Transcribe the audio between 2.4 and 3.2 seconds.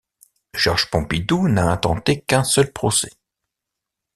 seul procès.